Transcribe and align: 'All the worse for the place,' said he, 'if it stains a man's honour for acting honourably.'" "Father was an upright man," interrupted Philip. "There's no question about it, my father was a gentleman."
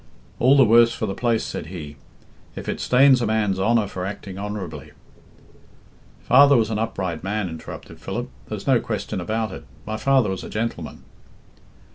'All 0.39 0.57
the 0.57 0.65
worse 0.65 0.91
for 0.93 1.05
the 1.05 1.13
place,' 1.13 1.43
said 1.43 1.67
he, 1.67 1.95
'if 2.55 2.67
it 2.67 2.79
stains 2.79 3.21
a 3.21 3.27
man's 3.27 3.59
honour 3.59 3.85
for 3.85 4.03
acting 4.03 4.39
honourably.'" 4.39 4.93
"Father 6.23 6.57
was 6.57 6.71
an 6.71 6.79
upright 6.79 7.23
man," 7.23 7.47
interrupted 7.47 7.99
Philip. 7.99 8.27
"There's 8.47 8.65
no 8.65 8.79
question 8.79 9.21
about 9.21 9.51
it, 9.51 9.63
my 9.85 9.97
father 9.97 10.31
was 10.31 10.43
a 10.43 10.49
gentleman." 10.49 11.03